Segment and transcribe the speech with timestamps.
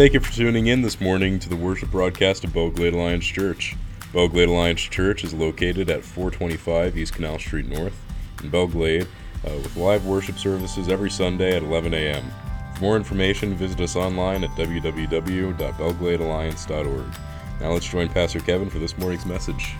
[0.00, 3.26] Thank you for tuning in this morning to the worship broadcast of Belle Glade Alliance
[3.26, 3.76] Church.
[4.14, 8.02] Belle Glade Alliance Church is located at 425 East Canal Street North
[8.42, 9.06] in Belle Glade
[9.46, 12.24] uh, with live worship services every Sunday at 11 a.m.
[12.76, 17.14] For more information, visit us online at www.belgladealliance.org.
[17.60, 19.74] Now let's join Pastor Kevin for this morning's message.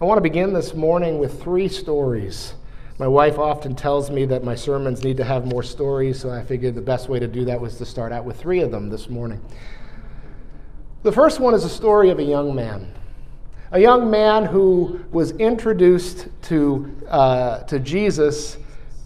[0.00, 2.54] I want to begin this morning with three stories.
[2.98, 6.42] My wife often tells me that my sermons need to have more stories, so I
[6.42, 8.88] figured the best way to do that was to start out with three of them
[8.88, 9.42] this morning.
[11.02, 12.90] The first one is a story of a young man.
[13.72, 18.56] A young man who was introduced to, uh, to Jesus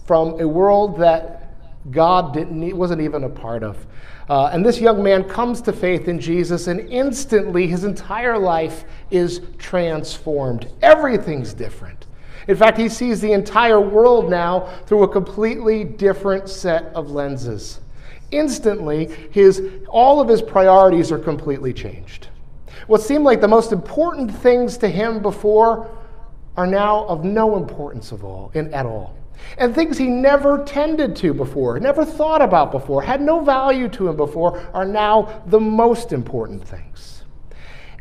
[0.07, 1.53] from a world that
[1.91, 3.87] God didn't, wasn't even a part of.
[4.29, 8.85] Uh, and this young man comes to faith in Jesus, and instantly his entire life
[9.11, 10.69] is transformed.
[10.81, 12.07] Everything's different.
[12.51, 17.79] In fact, he sees the entire world now through a completely different set of lenses.
[18.33, 22.27] Instantly, his, all of his priorities are completely changed.
[22.89, 25.97] What seemed like the most important things to him before
[26.57, 29.17] are now of no importance of all, in, at all.
[29.57, 34.09] And things he never tended to before, never thought about before, had no value to
[34.09, 37.23] him before, are now the most important things.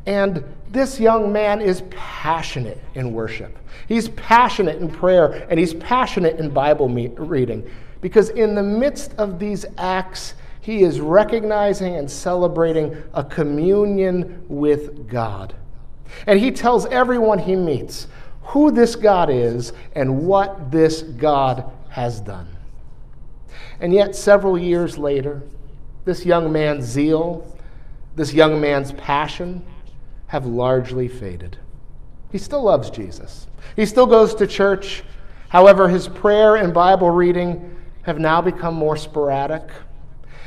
[0.09, 3.55] And this young man is passionate in worship.
[3.87, 7.69] He's passionate in prayer, and he's passionate in Bible reading.
[8.01, 15.07] Because in the midst of these acts, he is recognizing and celebrating a communion with
[15.07, 15.53] God.
[16.25, 18.07] And he tells everyone he meets
[18.41, 22.47] who this God is and what this God has done.
[23.79, 25.43] And yet, several years later,
[26.03, 27.55] this young man's zeal,
[28.15, 29.63] this young man's passion
[30.29, 31.57] have largely faded.
[32.31, 33.47] He still loves Jesus.
[33.75, 35.03] He still goes to church.
[35.49, 39.63] However, his prayer and Bible reading have now become more sporadic.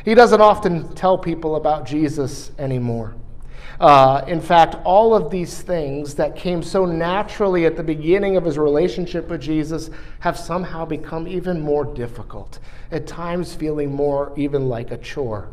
[0.04, 3.16] He doesn't often tell people about Jesus anymore.
[3.80, 8.44] Uh, in fact, all of these things that came so naturally at the beginning of
[8.44, 9.90] his relationship with Jesus
[10.20, 12.60] have somehow become even more difficult,
[12.92, 15.50] at times feeling more even like a chore.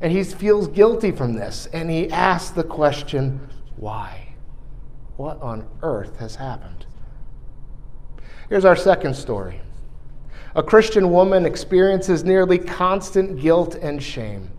[0.00, 4.34] And he feels guilty from this, and he asks the question, why?
[5.16, 6.86] What on earth has happened?
[8.48, 9.60] Here's our second story.
[10.54, 14.50] A Christian woman experiences nearly constant guilt and shame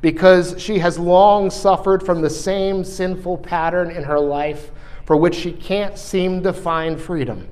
[0.00, 4.70] because she has long suffered from the same sinful pattern in her life
[5.06, 7.48] for which she can't seem to find freedom.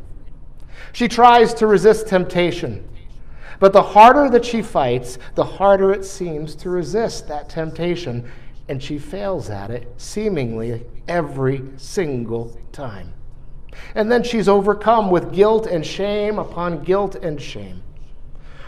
[0.92, 2.86] She tries to resist temptation,
[3.62, 8.28] but the harder that she fights, the harder it seems to resist that temptation,
[8.68, 13.12] and she fails at it seemingly every single time.
[13.94, 17.84] And then she's overcome with guilt and shame upon guilt and shame.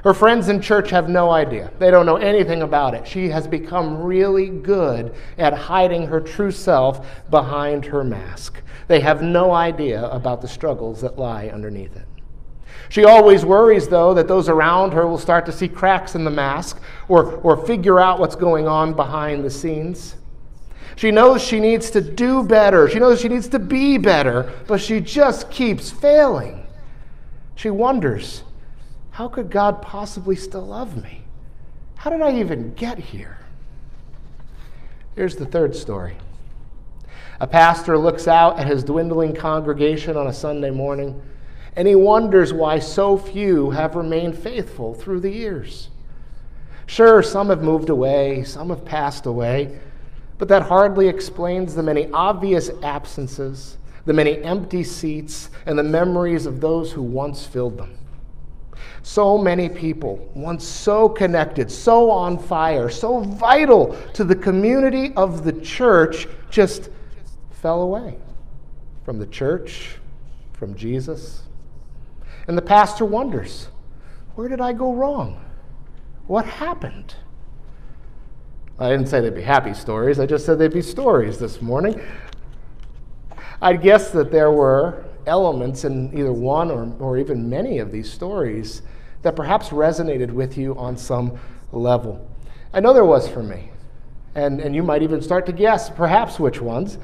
[0.05, 1.73] Her friends in church have no idea.
[1.81, 3.05] They don't know anything about it.
[3.05, 8.63] She has become really good at hiding her true self behind her mask.
[8.87, 12.07] They have no idea about the struggles that lie underneath it.
[12.89, 16.31] She always worries, though, that those around her will start to see cracks in the
[16.31, 20.17] mask or, or figure out what's going on behind the scenes.
[20.97, 22.89] She knows she needs to do better.
[22.89, 26.67] She knows she needs to be better, but she just keeps failing.
[27.57, 28.43] She wonders
[29.15, 31.23] how could God possibly still love me?
[31.95, 33.39] How did I even get here?
[35.15, 36.17] Here's the third story.
[37.41, 41.23] A pastor looks out at his dwindling congregation on a Sunday morning,
[41.77, 45.91] and he wonders why so few have remained faithful through the years.
[46.87, 49.79] Sure, some have moved away, some have passed away,
[50.39, 56.47] but that hardly explains the many obvious absences, the many empty seats, and the memories
[56.47, 57.97] of those who once filled them.
[59.03, 65.45] So many people, once so connected, so on fire, so vital to the community of
[65.45, 66.91] the church, just
[67.51, 68.19] fell away
[69.05, 69.97] from the church,
[70.53, 71.44] from Jesus.
[72.47, 73.69] And the pastor wonders
[74.35, 75.45] where did I go wrong?
[76.27, 77.15] What happened?
[78.79, 82.01] I didn't say they'd be happy stories, I just said they'd be stories this morning.
[83.63, 88.13] I'd guess that there were elements in either one or, or even many of these
[88.13, 88.83] stories
[89.23, 91.39] that perhaps resonated with you on some
[91.73, 92.29] level.
[92.73, 93.71] I know there was for me.
[94.35, 96.99] And, and you might even start to guess perhaps which ones.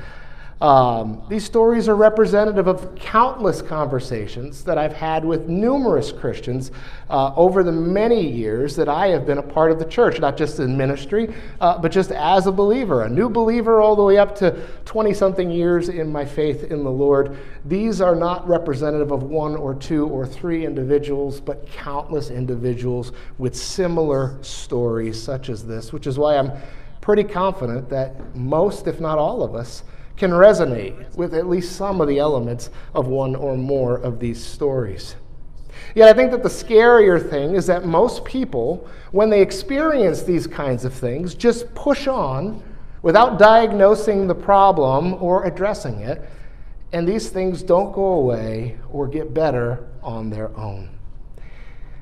[0.60, 6.70] Um, these stories are representative of countless conversations that I've had with numerous Christians
[7.08, 10.36] uh, over the many years that I have been a part of the church, not
[10.36, 14.18] just in ministry, uh, but just as a believer, a new believer all the way
[14.18, 14.50] up to
[14.84, 17.38] 20 something years in my faith in the Lord.
[17.64, 23.56] These are not representative of one or two or three individuals, but countless individuals with
[23.56, 26.52] similar stories, such as this, which is why I'm
[27.00, 29.84] pretty confident that most, if not all of us,
[30.20, 34.38] can resonate with at least some of the elements of one or more of these
[34.44, 35.16] stories.
[35.94, 40.46] Yet I think that the scarier thing is that most people, when they experience these
[40.46, 42.62] kinds of things, just push on
[43.00, 46.22] without diagnosing the problem or addressing it,
[46.92, 50.90] and these things don't go away or get better on their own.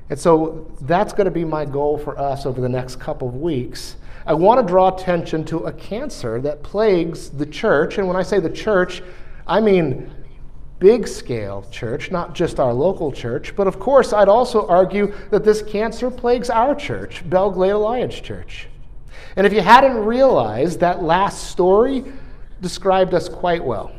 [0.09, 3.35] And so that's going to be my goal for us over the next couple of
[3.35, 3.95] weeks
[4.29, 7.97] I want to draw attention to a cancer that plagues the church.
[7.97, 9.01] And when I say the church,
[9.47, 10.11] I mean
[10.77, 13.55] big scale church, not just our local church.
[13.55, 18.19] But of course, I'd also argue that this cancer plagues our church, Belle Glade Alliance
[18.19, 18.67] Church.
[19.35, 22.05] And if you hadn't realized, that last story
[22.61, 23.91] described us quite well.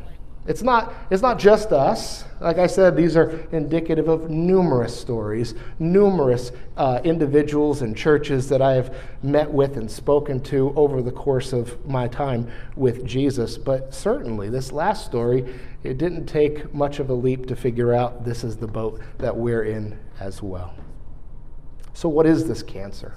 [0.47, 2.23] It's not, it's not just us.
[2.39, 8.59] Like I said, these are indicative of numerous stories, numerous uh, individuals and churches that
[8.59, 13.55] I have met with and spoken to over the course of my time with Jesus.
[13.55, 15.53] But certainly, this last story,
[15.83, 19.35] it didn't take much of a leap to figure out this is the boat that
[19.35, 20.73] we're in as well.
[21.93, 23.13] So, what is this cancer?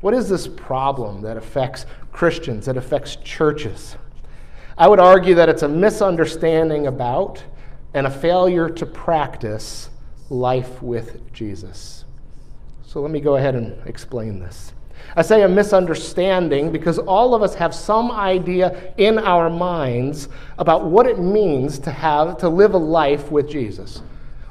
[0.00, 3.96] What is this problem that affects Christians, that affects churches?
[4.78, 7.42] I would argue that it's a misunderstanding about
[7.94, 9.88] and a failure to practice
[10.28, 12.04] life with Jesus.
[12.84, 14.72] So let me go ahead and explain this.
[15.14, 20.28] I say a misunderstanding because all of us have some idea in our minds
[20.58, 24.02] about what it means to have to live a life with Jesus.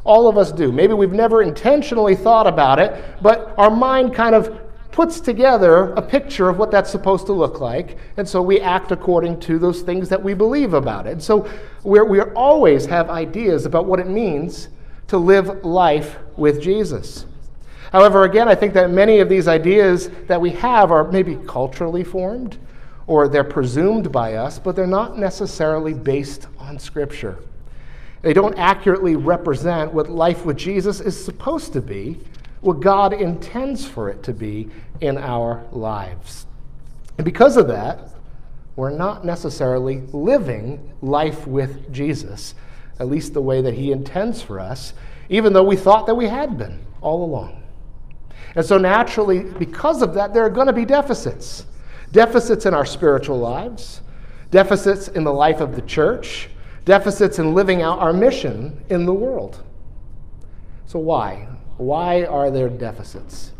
[0.04, 0.72] All of us do.
[0.72, 4.65] Maybe we've never intentionally thought about it, but our mind kind of
[4.96, 7.98] puts together a picture of what that's supposed to look like.
[8.16, 11.12] And so we act according to those things that we believe about it.
[11.12, 11.50] And so
[11.84, 14.70] we're, we always have ideas about what it means
[15.08, 17.26] to live life with Jesus.
[17.92, 22.06] However, again, I think that many of these ideas that we have are maybe culturally
[22.06, 22.58] formed
[23.06, 27.40] or they're presumed by us, but they're not necessarily based on Scripture.
[28.22, 32.18] They don't accurately represent what life with Jesus is supposed to be
[32.66, 34.70] what God intends for it to be
[35.00, 36.48] in our lives.
[37.18, 38.10] And because of that,
[38.76, 42.56] we're not necessarily living life with Jesus,
[43.00, 44.94] at least the way that He intends for us,
[45.30, 47.64] even though we thought that we had been all along.
[48.56, 51.66] And so, naturally, because of that, there are going to be deficits
[52.12, 54.00] deficits in our spiritual lives,
[54.50, 56.50] deficits in the life of the church,
[56.86, 59.62] deficits in living out our mission in the world.
[60.86, 61.48] So, why?
[61.78, 63.52] Why are there deficits?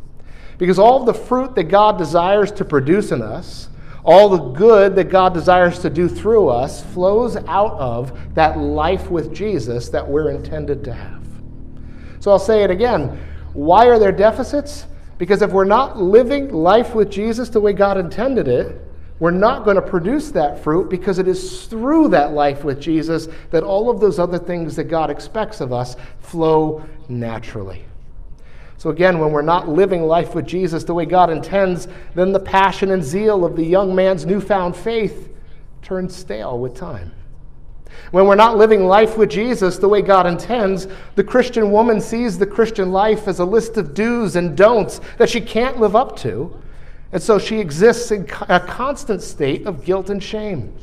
[0.58, 3.70] Because all the fruit that God desires to produce in us,
[4.04, 9.10] all the good that God desires to do through us, flows out of that life
[9.10, 11.24] with Jesus that we're intended to have.
[12.20, 13.20] So I'll say it again.
[13.54, 14.86] Why are there deficits?
[15.18, 18.82] Because if we're not living life with Jesus the way God intended it,
[19.20, 23.28] we're not going to produce that fruit because it is through that life with Jesus
[23.50, 27.86] that all of those other things that God expects of us flow naturally.
[28.78, 32.40] So, again, when we're not living life with Jesus the way God intends, then the
[32.40, 35.30] passion and zeal of the young man's newfound faith
[35.82, 37.12] turns stale with time.
[38.12, 42.38] When we're not living life with Jesus the way God intends, the Christian woman sees
[42.38, 46.18] the Christian life as a list of do's and don'ts that she can't live up
[46.18, 46.56] to.
[47.12, 50.76] And so she exists in a constant state of guilt and shame.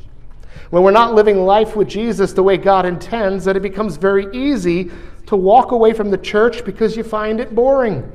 [0.70, 4.26] When we're not living life with Jesus the way God intends, then it becomes very
[4.32, 4.90] easy
[5.26, 8.10] to walk away from the church because you find it boring,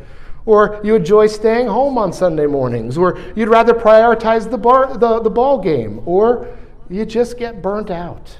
[0.45, 5.19] or you enjoy staying home on Sunday mornings, or you'd rather prioritize the, bar, the,
[5.21, 6.57] the ball game, or
[6.89, 8.37] you just get burnt out.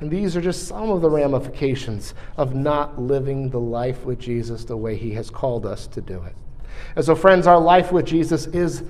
[0.00, 4.64] And these are just some of the ramifications of not living the life with Jesus
[4.64, 6.34] the way He has called us to do it.
[6.96, 8.84] And so, friends, our life with Jesus is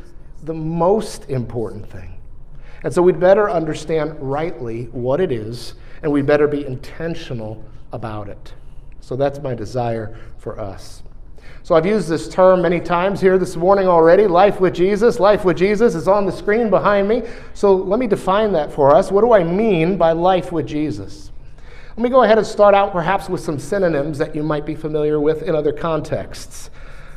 [0.44, 2.16] the most important thing.
[2.84, 8.28] And so, we'd better understand rightly what it is, and we'd better be intentional about
[8.28, 8.54] it.
[9.00, 11.02] So that's my desire for us.
[11.62, 15.20] So I've used this term many times here this morning already life with Jesus.
[15.20, 17.22] Life with Jesus is on the screen behind me.
[17.54, 19.12] So let me define that for us.
[19.12, 21.30] What do I mean by life with Jesus?
[21.96, 24.74] Let me go ahead and start out perhaps with some synonyms that you might be
[24.74, 26.70] familiar with in other contexts.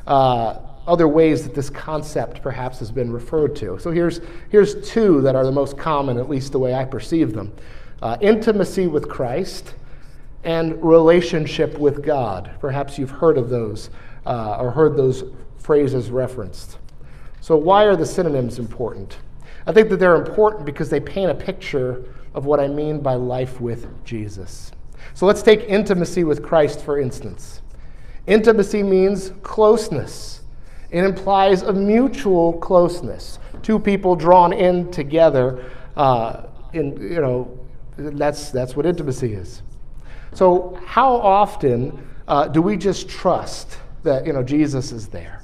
[0.06, 3.80] Uh, other ways that this concept perhaps has been referred to.
[3.80, 7.34] So here's, here's two that are the most common, at least the way I perceive
[7.34, 7.54] them.
[8.04, 9.76] Uh, intimacy with Christ,
[10.44, 12.52] and relationship with God.
[12.60, 13.90] Perhaps you've heard of those
[14.26, 15.24] uh, or heard those
[15.58, 16.80] phrases referenced.
[17.40, 19.20] So, why are the synonyms important?
[19.66, 23.14] I think that they're important because they paint a picture of what I mean by
[23.14, 24.74] life with Jesus.
[25.14, 27.62] So, let's take intimacy with Christ, for instance.
[28.28, 30.42] Intimacy means closeness,
[30.92, 33.40] it implies a mutual closeness.
[33.62, 37.63] Two people drawn in together, uh, in, you know,
[37.98, 39.62] that's, that's what intimacy is.
[40.34, 45.42] So, how often uh, do we just trust that you know Jesus is there,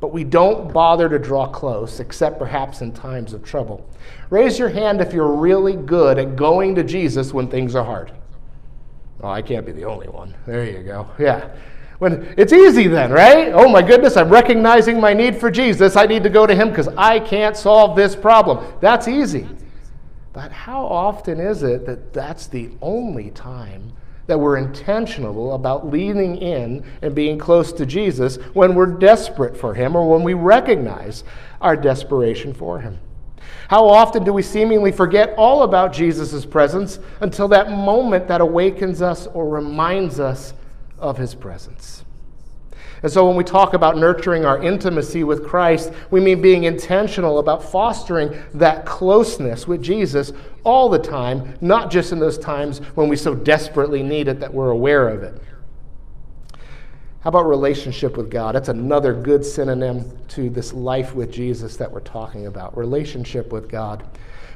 [0.00, 3.88] but we don't bother to draw close, except perhaps in times of trouble?
[4.30, 8.12] Raise your hand if you're really good at going to Jesus when things are hard.
[9.22, 10.34] Oh, I can't be the only one.
[10.46, 11.08] There you go.
[11.18, 11.50] Yeah.
[11.98, 13.52] When it's easy then, right?
[13.52, 15.96] Oh my goodness, I'm recognizing my need for Jesus.
[15.96, 18.64] I need to go to him because I can't solve this problem.
[18.80, 19.46] That's easy.
[20.32, 23.92] But how often is it that that's the only time
[24.30, 29.74] that we're intentional about leaning in and being close to Jesus when we're desperate for
[29.74, 31.24] Him or when we recognize
[31.60, 32.98] our desperation for Him.
[33.66, 39.02] How often do we seemingly forget all about Jesus' presence until that moment that awakens
[39.02, 40.54] us or reminds us
[40.98, 42.04] of His presence?
[43.02, 47.38] And so when we talk about nurturing our intimacy with Christ, we mean being intentional
[47.38, 50.32] about fostering that closeness with Jesus
[50.64, 54.52] all the time, not just in those times when we so desperately need it that
[54.52, 55.40] we're aware of it.
[57.20, 58.54] How about relationship with God?
[58.54, 63.68] That's another good synonym to this life with Jesus that we're talking about relationship with
[63.68, 64.04] God.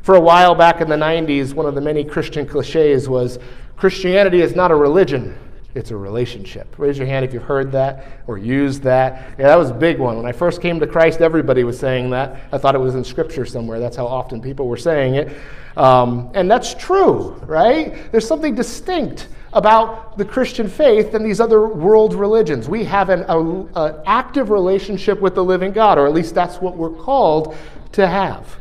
[0.02, 3.38] For a while back in the 90s, one of the many Christian cliches was
[3.76, 5.38] Christianity is not a religion,
[5.74, 6.78] it's a relationship.
[6.78, 9.34] Raise your hand if you've heard that or used that.
[9.38, 10.16] Yeah, that was a big one.
[10.16, 12.40] When I first came to Christ, everybody was saying that.
[12.52, 13.80] I thought it was in Scripture somewhere.
[13.80, 15.36] That's how often people were saying it.
[15.76, 18.10] Um, and that's true, right?
[18.12, 22.68] There's something distinct about the Christian faith than these other world religions.
[22.68, 23.38] We have an a,
[23.80, 27.56] a active relationship with the living God, or at least that's what we're called
[27.92, 28.58] to have.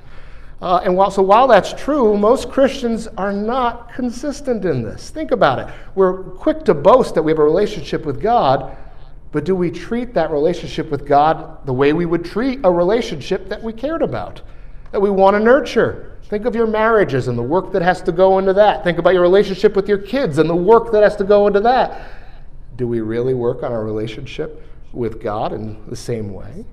[0.63, 5.10] Uh, and while, so while that's true, most Christians are not consistent in this.
[5.10, 5.67] Think about it.
[5.93, 8.77] We're quick to boast that we have a relationship with God,
[9.34, 13.50] but do we treat that relationship with God the way we would treat a relationship
[13.50, 14.41] that we cared about,
[14.93, 16.17] that we want to nurture?
[16.29, 18.86] Think of your marriages and the work that has to go into that.
[18.86, 21.60] Think about your relationship with your kids and the work that has to go into
[21.60, 22.08] that.
[22.77, 26.63] Do we really work on our relationship with God in the same way?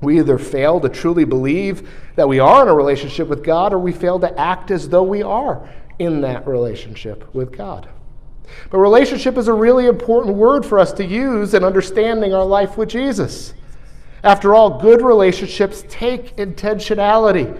[0.00, 3.78] We either fail to truly believe that we are in a relationship with God or
[3.78, 7.88] we fail to act as though we are in that relationship with God.
[8.70, 12.76] But relationship is a really important word for us to use in understanding our life
[12.76, 13.54] with Jesus.
[14.22, 17.58] After all, good relationships take intentionality.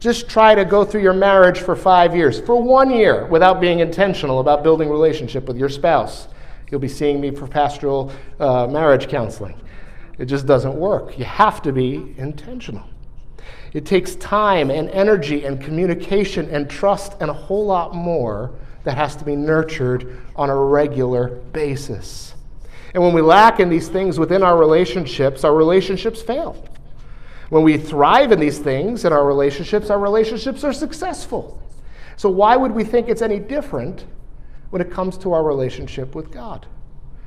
[0.00, 3.80] Just try to go through your marriage for five years, for one year, without being
[3.80, 6.28] intentional about building relationship with your spouse.
[6.70, 9.54] You'll be seeing me for pastoral uh, marriage counseling.
[10.18, 11.18] It just doesn't work.
[11.18, 12.86] You have to be intentional.
[13.72, 18.52] It takes time and energy and communication and trust and a whole lot more
[18.84, 22.34] that has to be nurtured on a regular basis.
[22.94, 26.64] And when we lack in these things within our relationships, our relationships fail.
[27.50, 31.60] When we thrive in these things in our relationships, our relationships are successful.
[32.16, 34.04] So, why would we think it's any different
[34.70, 36.66] when it comes to our relationship with God?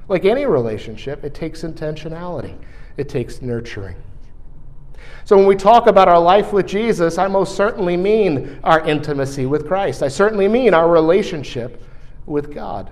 [0.08, 2.58] Like any relationship, it takes intentionality,
[2.97, 3.95] it takes nurturing.
[5.25, 9.45] So, when we talk about our life with Jesus, I most certainly mean our intimacy
[9.45, 10.01] with Christ.
[10.01, 11.83] I certainly mean our relationship
[12.25, 12.91] with God.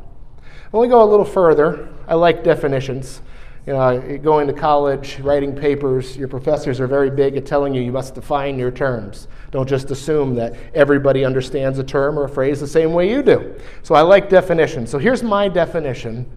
[0.72, 3.22] When we go a little further, I like definitions.
[3.66, 7.74] You know, uh, going to college, writing papers, your professors are very big at telling
[7.74, 9.28] you you must define your terms.
[9.50, 13.24] Don't just assume that everybody understands a term or a phrase the same way you
[13.24, 13.56] do.
[13.82, 14.92] So I like definitions.
[14.92, 16.30] So here's my definition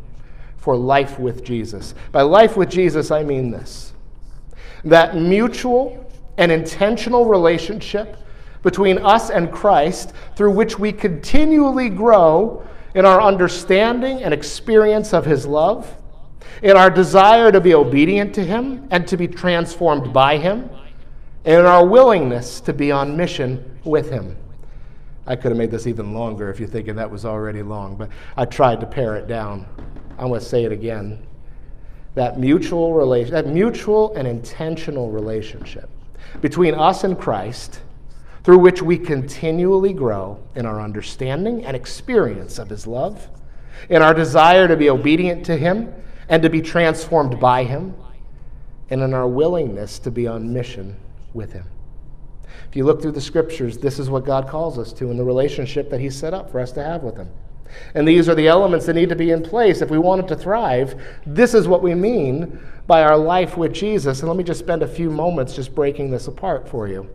[0.59, 1.95] for life with Jesus.
[2.13, 3.93] By life with Jesus, I mean this
[4.85, 8.17] that mutual and intentional relationship
[8.63, 15.25] between us and Christ through which we continually grow in our understanding and experience of
[15.25, 15.97] His love,
[16.63, 20.71] in our desire to be obedient to Him and to be transformed by Him,
[21.45, 24.37] and in our willingness to be on mission with Him.
[25.27, 28.09] I could have made this even longer if you're thinking that was already long, but
[28.37, 29.67] I tried to pare it down.
[30.19, 31.25] I'm going to say it again.
[32.15, 35.89] That mutual relation, that mutual and intentional relationship
[36.41, 37.81] between us and Christ,
[38.43, 43.29] through which we continually grow in our understanding and experience of His love,
[43.89, 45.95] in our desire to be obedient to Him
[46.29, 47.95] and to be transformed by Him,
[48.91, 50.97] and in our willingness to be on mission
[51.33, 51.67] with Him.
[52.69, 55.25] If you look through the scriptures, this is what God calls us to in the
[55.25, 57.29] relationship that He set up for us to have with Him.
[57.95, 60.29] And these are the elements that need to be in place if we want it
[60.29, 61.01] to thrive.
[61.27, 64.21] This is what we mean by our life with Jesus.
[64.21, 67.09] And let me just spend a few moments just breaking this apart for you.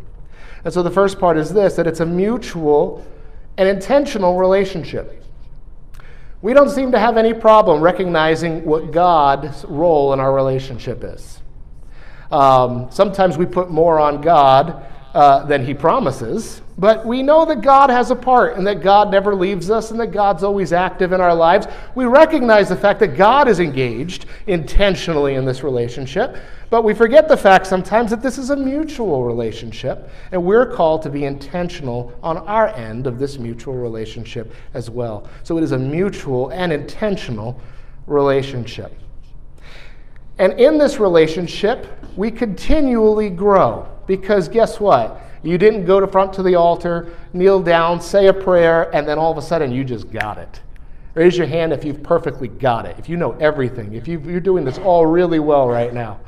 [0.64, 3.06] And so the first part is this that it's a mutual
[3.58, 5.24] and intentional relationship.
[6.42, 11.40] We don't seem to have any problem recognizing what God's role in our relationship is.
[12.32, 17.62] Um, sometimes we put more on God uh, than He promises, but we know that
[17.62, 21.12] God has a part and that God never leaves us and that God's always active
[21.12, 21.68] in our lives.
[21.94, 26.38] We recognize the fact that God is engaged intentionally in this relationship,
[26.72, 31.04] but we forget the fact sometimes that this is a mutual relationship and we're called
[31.04, 35.28] to be intentional on our end of this mutual relationship as well.
[35.44, 37.62] So it is a mutual and intentional
[38.08, 38.98] relationship.
[40.40, 41.86] And in this relationship,
[42.18, 45.22] we continually grow because guess what?
[45.44, 49.20] You didn't go to front to the altar, kneel down, say a prayer, and then
[49.20, 50.62] all of a sudden you just got it.
[51.16, 54.40] Raise your hand if you've perfectly got it, if you know everything, if you are
[54.40, 56.20] doing this all really well right now.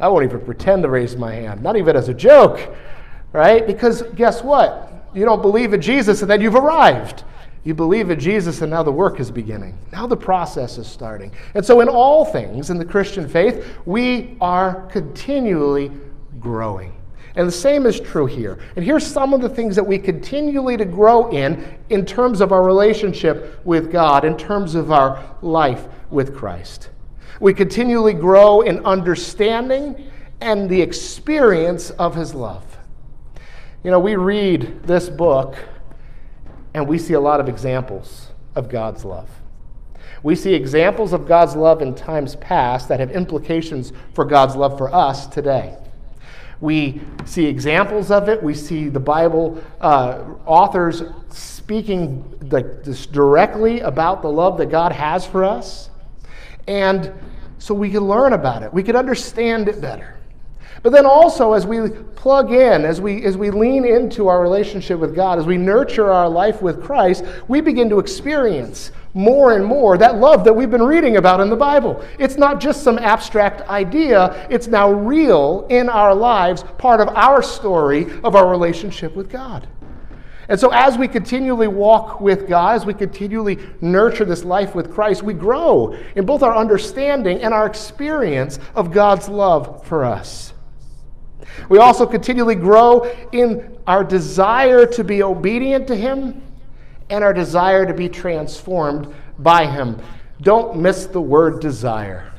[0.00, 2.74] I won't even pretend to raise my hand, not even as a joke,
[3.32, 3.64] right?
[3.66, 4.90] Because guess what?
[5.14, 7.22] You don't believe in Jesus and then you've arrived.
[7.62, 9.78] You believe in Jesus and now the work is beginning.
[9.92, 11.30] Now the process is starting.
[11.54, 15.92] And so, in all things in the Christian faith, we are continually
[16.40, 16.94] growing.
[17.36, 18.58] And the same is true here.
[18.76, 22.52] And here's some of the things that we continually to grow in in terms of
[22.52, 26.90] our relationship with God, in terms of our life with Christ.
[27.40, 30.10] We continually grow in understanding
[30.40, 32.64] and the experience of his love.
[33.82, 35.56] You know, we read this book
[36.72, 39.28] and we see a lot of examples of God's love.
[40.22, 44.78] We see examples of God's love in times past that have implications for God's love
[44.78, 45.76] for us today.
[46.64, 48.42] We see examples of it.
[48.42, 54.90] We see the Bible uh, authors speaking like this directly about the love that God
[54.90, 55.90] has for us.
[56.66, 57.12] And
[57.58, 60.16] so we can learn about it, we can understand it better.
[60.82, 64.98] But then also, as we plug in, as we, as we lean into our relationship
[64.98, 69.64] with God, as we nurture our life with Christ, we begin to experience more and
[69.64, 72.04] more that love that we've been reading about in the Bible.
[72.18, 77.42] It's not just some abstract idea, it's now real in our lives, part of our
[77.42, 79.68] story of our relationship with God.
[80.48, 84.92] And so, as we continually walk with God, as we continually nurture this life with
[84.92, 90.52] Christ, we grow in both our understanding and our experience of God's love for us.
[91.70, 96.42] We also continually grow in our desire to be obedient to Him
[97.10, 100.00] and our desire to be transformed by Him.
[100.40, 102.32] Don't miss the word desire.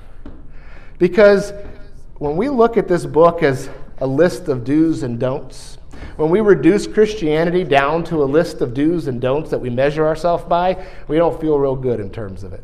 [0.97, 1.53] Because
[2.17, 5.77] when we look at this book as a list of do's and don'ts,
[6.17, 10.05] when we reduce Christianity down to a list of do's and don'ts that we measure
[10.05, 12.63] ourselves by, we don't feel real good in terms of it.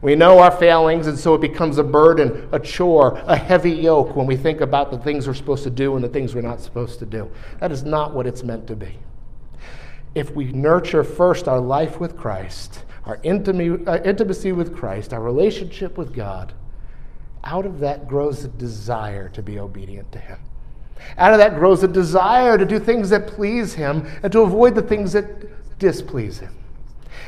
[0.00, 4.16] We know our failings, and so it becomes a burden, a chore, a heavy yoke
[4.16, 6.60] when we think about the things we're supposed to do and the things we're not
[6.60, 7.30] supposed to do.
[7.60, 8.98] That is not what it's meant to be.
[10.14, 15.96] If we nurture first our life with Christ, our uh, intimacy with Christ, our relationship
[15.98, 16.52] with God,
[17.44, 20.38] out of that grows a desire to be obedient to Him.
[21.18, 24.74] Out of that grows a desire to do things that please Him and to avoid
[24.74, 26.54] the things that displease Him.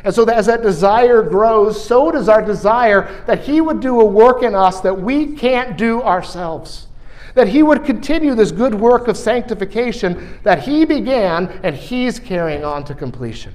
[0.04, 4.04] And so, as that desire grows, so does our desire that He would do a
[4.04, 6.86] work in us that we can't do ourselves.
[7.34, 12.64] That He would continue this good work of sanctification that He began and He's carrying
[12.64, 13.54] on to completion.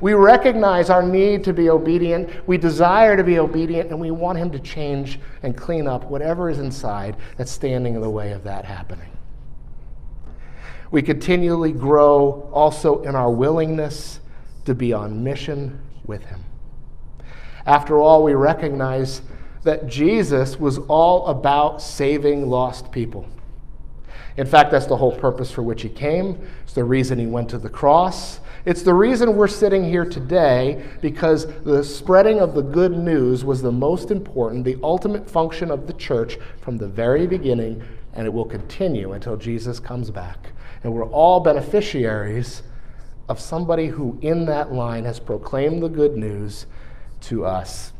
[0.00, 2.46] We recognize our need to be obedient.
[2.48, 6.48] We desire to be obedient, and we want Him to change and clean up whatever
[6.48, 9.10] is inside that's standing in the way of that happening.
[10.90, 14.20] We continually grow also in our willingness
[14.64, 16.44] to be on mission with Him.
[17.66, 19.22] After all, we recognize
[19.62, 23.26] that Jesus was all about saving lost people.
[24.36, 26.38] In fact, that's the whole purpose for which He came.
[26.62, 28.40] It's the reason He went to the cross.
[28.64, 33.62] It's the reason we're sitting here today because the spreading of the good news was
[33.62, 38.32] the most important, the ultimate function of the church from the very beginning, and it
[38.32, 40.52] will continue until Jesus comes back.
[40.84, 42.62] And we're all beneficiaries
[43.28, 46.66] of somebody who, in that line, has proclaimed the good news
[47.22, 47.92] to us.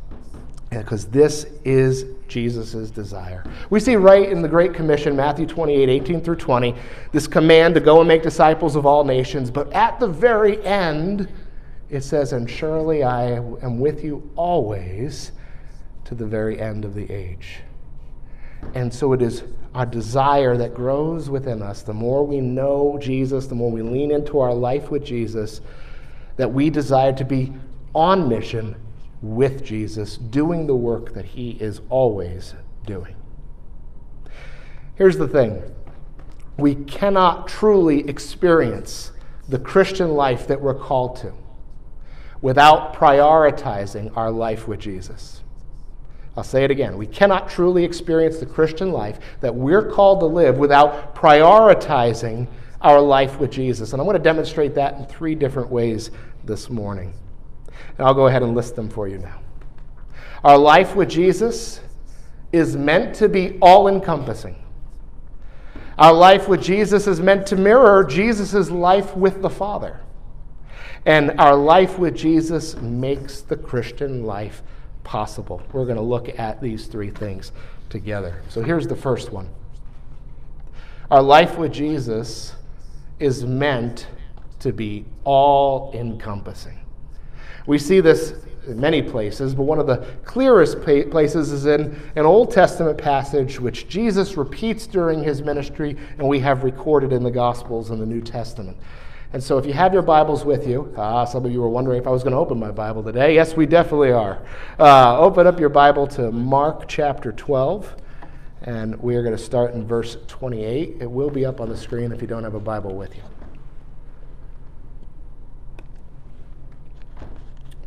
[0.71, 3.43] Because this is Jesus' desire.
[3.69, 6.73] We see right in the Great Commission, Matthew 28 18 through 20,
[7.11, 9.51] this command to go and make disciples of all nations.
[9.51, 11.27] But at the very end,
[11.89, 15.33] it says, And surely I am with you always
[16.05, 17.59] to the very end of the age.
[18.73, 19.43] And so it is
[19.75, 21.81] our desire that grows within us.
[21.81, 25.59] The more we know Jesus, the more we lean into our life with Jesus,
[26.37, 27.51] that we desire to be
[27.93, 28.75] on mission
[29.21, 32.55] with Jesus, doing the work that he is always
[32.85, 33.15] doing.
[34.95, 35.63] Here's the thing
[36.57, 39.11] we cannot truly experience
[39.49, 41.33] the Christian life that we're called to
[42.41, 45.41] without prioritizing our life with Jesus.
[46.35, 46.97] I'll say it again.
[46.97, 52.47] We cannot truly experience the Christian life that we're called to live without prioritizing
[52.81, 53.91] our life with Jesus.
[53.91, 56.09] And I'm going to demonstrate that in three different ways
[56.45, 57.13] this morning.
[57.97, 59.39] And I'll go ahead and list them for you now.
[60.43, 61.81] Our life with Jesus
[62.51, 64.55] is meant to be all encompassing.
[65.97, 70.01] Our life with Jesus is meant to mirror Jesus' life with the Father.
[71.05, 74.63] And our life with Jesus makes the Christian life
[75.03, 75.61] possible.
[75.73, 77.51] We're going to look at these three things
[77.89, 78.41] together.
[78.49, 79.49] So here's the first one
[81.09, 82.55] Our life with Jesus
[83.19, 84.07] is meant
[84.59, 86.79] to be all encompassing.
[87.67, 88.33] We see this
[88.67, 93.59] in many places, but one of the clearest places is in an Old Testament passage
[93.59, 98.05] which Jesus repeats during his ministry and we have recorded in the Gospels in the
[98.05, 98.77] New Testament.
[99.33, 102.01] And so, if you have your Bibles with you, uh, some of you were wondering
[102.01, 103.33] if I was going to open my Bible today.
[103.33, 104.41] Yes, we definitely are.
[104.77, 107.95] Uh, open up your Bible to Mark chapter 12,
[108.63, 110.97] and we are going to start in verse 28.
[110.99, 113.23] It will be up on the screen if you don't have a Bible with you.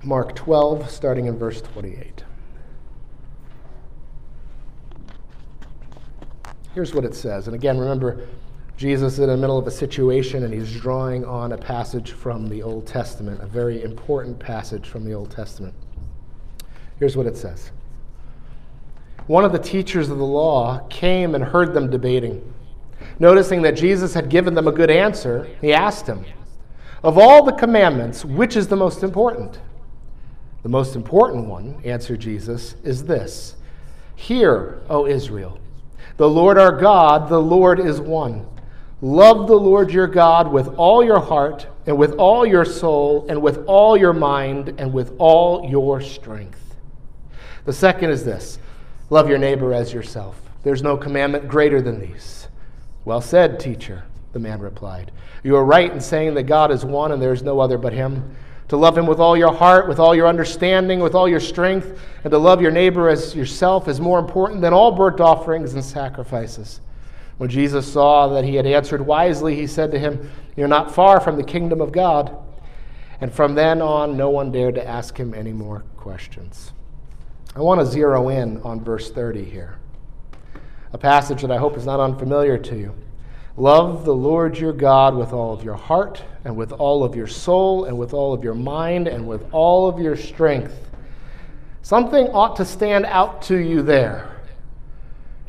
[0.05, 2.25] Mark 12, starting in verse 28.
[6.75, 7.47] Here's what it says.
[7.47, 8.27] And again, remember,
[8.77, 12.49] Jesus is in the middle of a situation and he's drawing on a passage from
[12.49, 15.75] the Old Testament, a very important passage from the Old Testament.
[16.99, 17.71] Here's what it says
[19.27, 22.53] One of the teachers of the law came and heard them debating.
[23.19, 26.25] Noticing that Jesus had given them a good answer, he asked him,
[27.03, 29.61] Of all the commandments, which is the most important?
[30.65, 33.55] The most important one, answered Jesus, is this
[34.17, 35.61] Hear, O Israel,
[36.17, 38.47] the Lord our God, the Lord is one.
[39.03, 43.43] Love the Lord your God with all your heart, and with all your soul, and
[43.43, 46.77] with all your mind, and with all your strength.
[47.67, 48.59] The second is this
[49.11, 50.41] love your neighbor as yourself.
[50.63, 52.49] There's no commandment greater than these.
[53.05, 55.13] Well said, teacher, the man replied.
[55.43, 57.93] You are right in saying that God is one and there is no other but
[57.93, 58.35] him.
[58.75, 61.97] To love him with all your heart, with all your understanding, with all your strength,
[62.25, 65.85] and to love your neighbor as yourself is more important than all burnt offerings and
[65.85, 66.81] sacrifices.
[67.39, 71.21] When Jesus saw that he had answered wisely, he said to him, You're not far
[71.21, 72.37] from the kingdom of God.
[73.21, 76.73] And from then on, no one dared to ask him any more questions.
[77.55, 79.79] I want to zero in on verse 30 here,
[80.93, 82.93] a passage that I hope is not unfamiliar to you.
[83.57, 87.29] Love the Lord your God with all of your heart, and with all of your
[87.29, 90.91] soul, and with all of your mind, and with all of your strength.
[91.83, 94.41] Something ought to stand out to you there.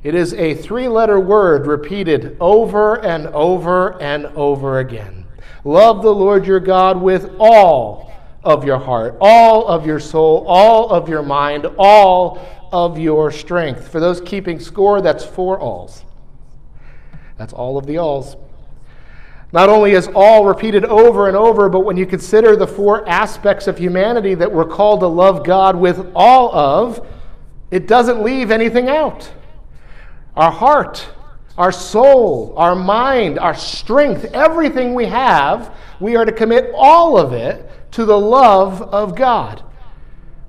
[0.04, 5.26] It is a three letter word repeated over and over and over again.
[5.64, 8.14] Love the Lord your God with all
[8.44, 12.40] of your heart, all of your soul, all of your mind, all
[12.72, 13.88] of your strength.
[13.88, 16.04] For those keeping score, that's four alls.
[17.38, 18.36] That's all of the alls.
[19.52, 23.68] Not only is all repeated over and over, but when you consider the four aspects
[23.68, 27.08] of humanity that we're called to love God with all of,
[27.72, 29.32] it doesn't leave anything out
[30.36, 31.08] our heart,
[31.58, 37.32] our soul, our mind, our strength, everything we have, we are to commit all of
[37.32, 39.64] it to the love of God.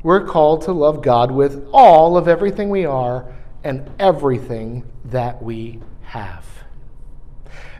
[0.03, 5.81] We're called to love God with all of everything we are and everything that we
[6.03, 6.56] have.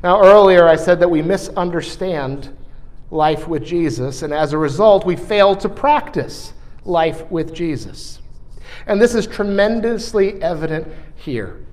[0.03, 2.57] Now, earlier I said that we misunderstand
[3.11, 6.53] life with Jesus, and as a result, we fail to practice
[6.85, 8.21] life with Jesus.
[8.87, 11.65] And this is tremendously evident here.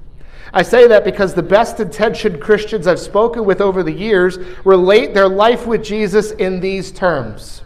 [0.54, 5.14] I say that because the best intentioned Christians I've spoken with over the years relate
[5.14, 7.64] their life with Jesus in these terms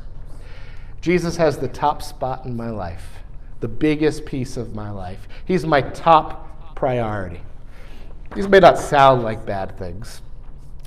[1.08, 3.20] Jesus has the top spot in my life,
[3.62, 5.28] the biggest piece of my life.
[5.46, 7.40] He's my top priority.
[8.36, 10.22] These may not sound like bad things.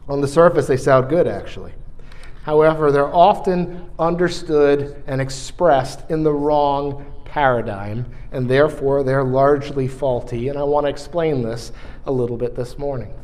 [0.08, 1.72] On the surface, they sound good, actually.
[2.42, 10.48] However, they're often understood and expressed in the wrong paradigm, and therefore they're largely faulty.
[10.48, 11.70] And I want to explain this
[12.06, 13.14] a little bit this morning.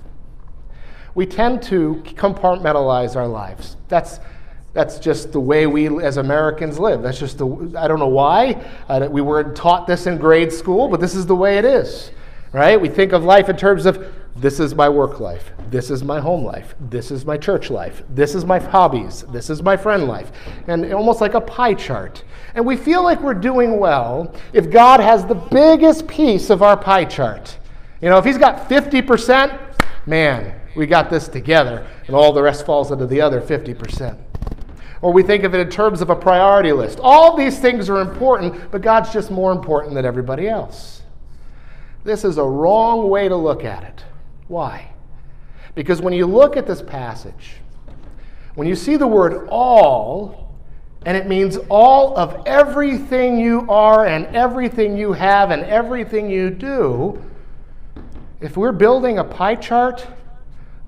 [1.15, 3.77] We tend to compartmentalize our lives.
[3.89, 4.21] That's
[4.75, 7.01] that's just the way we as Americans live.
[7.01, 8.63] That's just the, I don't know why.
[8.91, 12.11] Uh, we weren't taught this in grade school, but this is the way it is.
[12.53, 12.81] right?
[12.81, 16.21] We think of life in terms of this is my work life, this is my
[16.21, 20.07] home life, this is my church life, this is my hobbies, this is my friend
[20.07, 20.31] life,
[20.67, 22.23] and almost like a pie chart.
[22.55, 26.77] And we feel like we're doing well if God has the biggest piece of our
[26.77, 27.59] pie chart.
[28.03, 29.59] You know, if He's got 50%,
[30.07, 34.19] man, we got this together, and all the rest falls into the other 50%.
[35.01, 37.01] Or we think of it in terms of a priority list.
[37.01, 41.03] All these things are important, but God's just more important than everybody else.
[42.05, 44.05] This is a wrong way to look at it.
[44.49, 44.93] Why?
[45.75, 47.57] Because when you look at this passage,
[48.55, 50.55] when you see the word all,
[51.05, 56.51] and it means all of everything you are and everything you have and everything you
[56.51, 57.23] do,
[58.41, 60.07] if we're building a pie chart,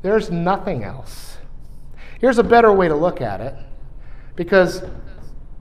[0.03, 1.39] there's nothing else.
[2.21, 3.55] Here's a better way to look at it
[4.35, 4.83] because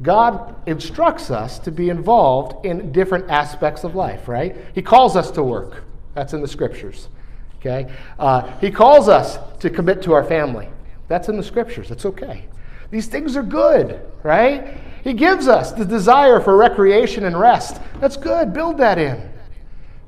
[0.02, 4.56] God instructs us to be involved in different aspects of life, right?
[4.74, 5.84] He calls us to work.
[6.14, 7.10] That's in the scriptures.
[7.60, 7.92] Okay?
[8.20, 10.68] Uh, he calls us to commit to our family.
[11.08, 11.92] That's in the scriptures.
[11.92, 12.46] It's okay.
[12.92, 14.78] These things are good, right?
[15.04, 17.82] He gives us the desire for recreation and rest.
[18.00, 18.54] That's good.
[18.54, 19.32] Build that in.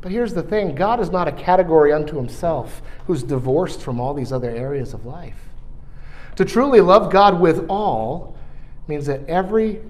[0.01, 4.13] But here's the thing God is not a category unto himself who's divorced from all
[4.13, 5.39] these other areas of life.
[6.38, 8.38] To truly love God with all
[8.88, 9.81] means that every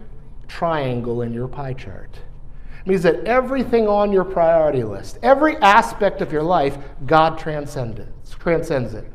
[0.48, 2.20] triangle in your pie chart
[2.86, 8.08] means that everything on your priority list, every aspect of your life, God transcends it.
[8.40, 9.06] Transcends it.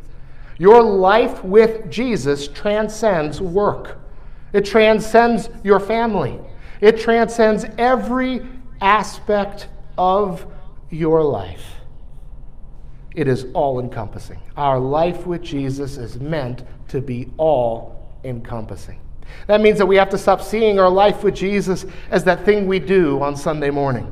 [0.59, 3.99] Your life with Jesus transcends work.
[4.53, 6.39] It transcends your family.
[6.81, 8.47] It transcends every
[8.81, 10.47] aspect of
[10.91, 11.65] your life.
[13.15, 14.41] It is all encompassing.
[14.57, 19.01] Our life with Jesus is meant to be all encompassing.
[19.47, 22.67] That means that we have to stop seeing our life with Jesus as that thing
[22.67, 24.11] we do on Sunday morning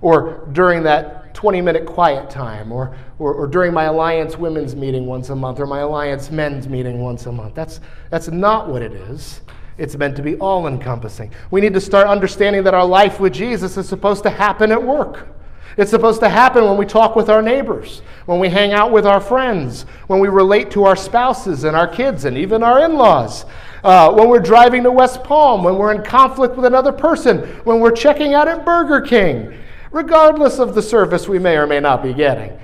[0.00, 5.06] or during that 20 minute quiet time or, or, or, during my Alliance women's meeting
[5.06, 7.54] once a month or my Alliance men's meeting once a month.
[7.54, 9.42] That's, that's not what it is.
[9.78, 11.30] It's meant to be all encompassing.
[11.50, 14.82] We need to start understanding that our life with Jesus is supposed to happen at
[14.82, 15.28] work.
[15.76, 19.06] It's supposed to happen when we talk with our neighbors, when we hang out with
[19.06, 22.94] our friends, when we relate to our spouses and our kids and even our in
[22.94, 23.44] laws,
[23.84, 27.80] uh, when we're driving to West Palm, when we're in conflict with another person, when
[27.80, 29.58] we're checking out at Burger King,
[29.90, 32.58] regardless of the service we may or may not be getting.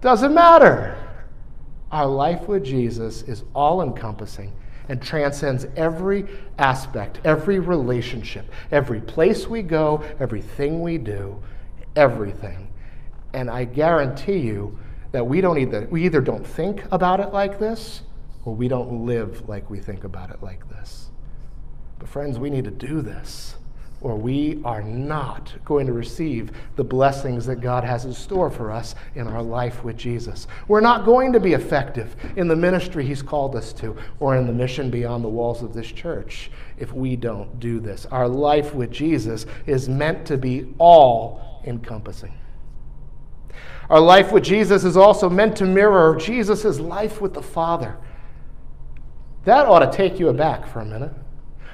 [0.00, 0.96] Doesn't matter.
[1.90, 4.52] Our life with Jesus is all encompassing
[4.88, 6.26] and transcends every
[6.58, 11.40] aspect, every relationship, every place we go, everything we do
[11.96, 12.68] everything.
[13.32, 14.78] And I guarantee you
[15.12, 18.02] that we don't either we either don't think about it like this
[18.44, 21.10] or we don't live like we think about it like this.
[21.98, 23.56] But friends, we need to do this
[24.04, 28.70] or we are not going to receive the blessings that God has in store for
[28.70, 30.46] us in our life with Jesus.
[30.68, 34.46] We're not going to be effective in the ministry He's called us to or in
[34.46, 38.04] the mission beyond the walls of this church if we don't do this.
[38.06, 42.34] Our life with Jesus is meant to be all encompassing.
[43.88, 47.96] Our life with Jesus is also meant to mirror Jesus' life with the Father.
[49.44, 51.12] That ought to take you aback for a minute.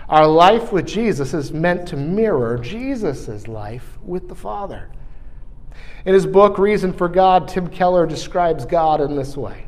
[0.08, 4.90] Our life with Jesus is meant to mirror Jesus' life with the Father.
[6.04, 9.66] In his book, Reason for God, Tim Keller describes God in this way.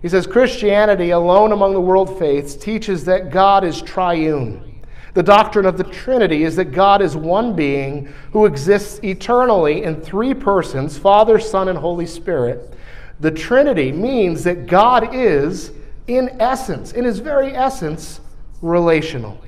[0.00, 4.80] He says Christianity, alone among the world faiths, teaches that God is triune.
[5.12, 10.00] The doctrine of the Trinity is that God is one being who exists eternally in
[10.00, 12.72] three persons Father, Son, and Holy Spirit.
[13.18, 15.72] The Trinity means that God is,
[16.16, 18.20] in essence, in his very essence,
[18.62, 19.38] relational.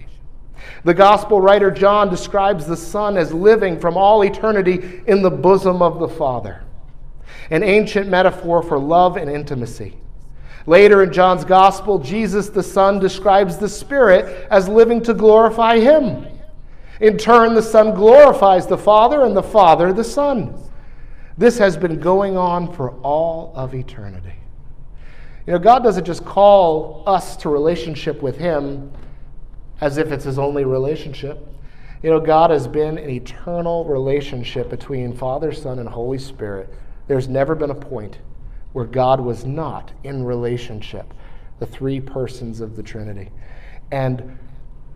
[0.85, 5.81] The gospel writer John describes the Son as living from all eternity in the bosom
[5.81, 6.64] of the Father,
[7.51, 9.96] an ancient metaphor for love and intimacy.
[10.66, 16.27] Later in John's Gospel, Jesus the Son describes the Spirit as living to glorify Him.
[17.01, 20.55] In turn, the Son glorifies the Father, and the Father the Son.
[21.38, 24.35] This has been going on for all of eternity.
[25.47, 28.93] You know, God doesn't just call us to relationship with Him
[29.81, 31.49] as if it's His only relationship.
[32.03, 36.73] You know, God has been an eternal relationship between Father, Son, and Holy Spirit.
[37.09, 38.19] There's never been a point
[38.73, 41.13] where God was not in relationship,
[41.59, 43.31] the three persons of the Trinity.
[43.91, 44.39] And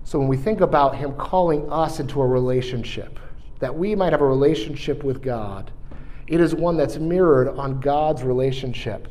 [0.04, 3.18] so when we think about Him calling us into a relationship,
[3.58, 5.72] that we might have a relationship with God,
[6.28, 9.08] it is one that's mirrored on God's relationship,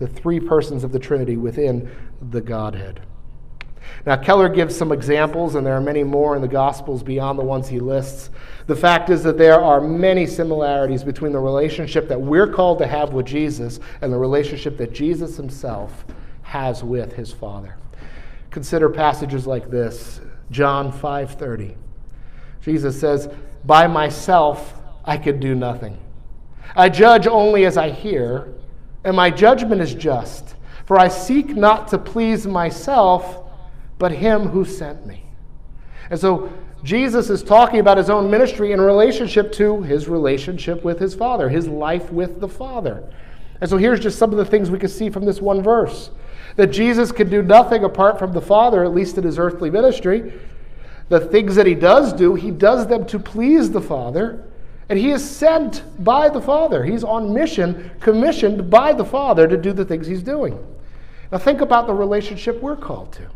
[0.00, 1.88] the three persons of the Trinity within
[2.30, 3.00] the Godhead.
[4.06, 7.44] Now, Keller gives some examples, and there are many more in the Gospels beyond the
[7.44, 8.30] ones he lists.
[8.66, 12.86] The fact is that there are many similarities between the relationship that we're called to
[12.86, 16.04] have with Jesus and the relationship that Jesus himself
[16.42, 17.76] has with his Father.
[18.50, 21.76] Consider passages like this John 5:30.
[22.60, 23.28] Jesus says,
[23.64, 25.96] "By myself I could do nothing.
[26.76, 28.48] I judge only as I hear,
[29.04, 33.44] and my judgment is just, for I seek not to please myself,
[33.98, 35.24] but him who sent me."
[36.10, 36.50] And so
[36.82, 41.48] Jesus is talking about his own ministry in relationship to his relationship with his Father,
[41.48, 43.02] his life with the Father.
[43.60, 46.10] And so here's just some of the things we can see from this one verse
[46.56, 50.32] that Jesus can do nothing apart from the Father, at least in his earthly ministry.
[51.08, 54.44] The things that he does do, he does them to please the Father.
[54.90, 56.84] And he is sent by the Father.
[56.84, 60.58] He's on mission, commissioned by the Father to do the things he's doing.
[61.30, 63.28] Now, think about the relationship we're called to.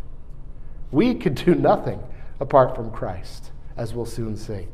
[0.91, 2.03] We can do nothing
[2.41, 4.67] apart from Christ, as we'll soon see.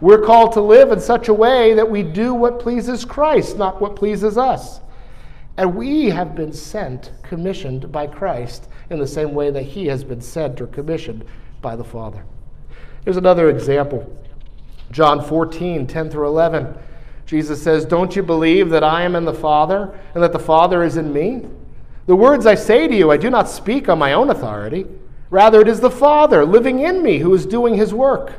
[0.00, 3.80] We're called to live in such a way that we do what pleases Christ, not
[3.80, 4.80] what pleases us.
[5.56, 10.04] And we have been sent, commissioned by Christ in the same way that he has
[10.04, 11.24] been sent or commissioned
[11.60, 12.24] by the Father.
[13.04, 14.21] Here's another example
[14.92, 16.76] John 14, 10 through 11.
[17.26, 20.84] Jesus says, Don't you believe that I am in the Father and that the Father
[20.84, 21.46] is in me?
[22.06, 24.86] The words I say to you, I do not speak on my own authority.
[25.30, 28.34] Rather, it is the Father living in me who is doing his work.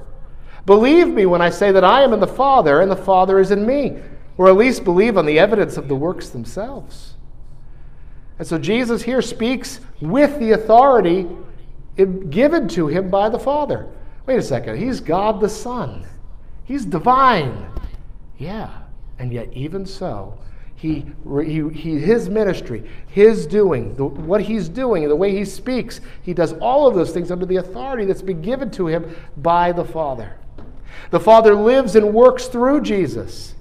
[0.65, 3.51] Believe me when I say that I am in the Father and the Father is
[3.51, 3.97] in me,
[4.37, 7.15] or at least believe on the evidence of the works themselves.
[8.37, 11.27] And so Jesus here speaks with the authority
[11.95, 13.87] given to him by the Father.
[14.25, 16.05] Wait a second, he's God the Son.
[16.65, 17.67] He's divine.
[18.37, 18.69] Yeah,
[19.19, 20.37] and yet, even so,
[20.75, 21.05] he,
[21.45, 26.33] he, he, his ministry, his doing, the, what he's doing, the way he speaks, he
[26.33, 29.85] does all of those things under the authority that's been given to him by the
[29.85, 30.35] Father.
[31.11, 33.55] The Father lives and works through Jesus.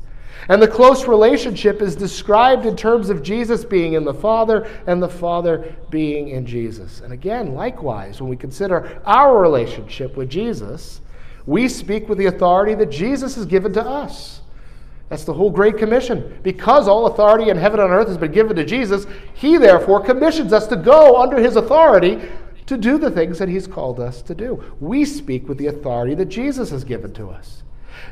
[0.48, 5.00] And the close relationship is described in terms of Jesus being in the Father and
[5.00, 7.00] the Father being in Jesus.
[7.00, 11.00] And again, likewise, when we consider our relationship with Jesus,
[11.46, 14.40] we speak with the authority that Jesus has given to us.
[15.08, 16.38] That's the whole Great Commission.
[16.42, 20.52] Because all authority in heaven and earth has been given to Jesus, he therefore commissions
[20.52, 22.20] us to go under his authority
[22.66, 24.62] to do the things that he's called us to do.
[24.80, 27.62] We speak with the authority that Jesus has given to us.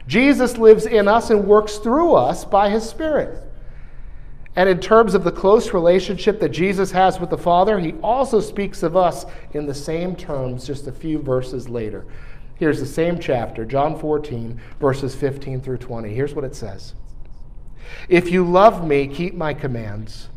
[0.06, 3.50] Jesus lives in us and works through us by his Spirit.
[4.56, 8.40] And in terms of the close relationship that Jesus has with the Father, he also
[8.40, 12.04] speaks of us in the same terms just a few verses later.
[12.60, 16.12] Here's the same chapter, John 14, verses 15 through 20.
[16.12, 16.92] Here's what it says
[18.06, 20.28] If you love me, keep my commands.